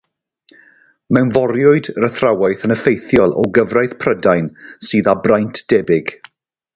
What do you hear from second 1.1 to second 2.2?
Mewnforiwyd yr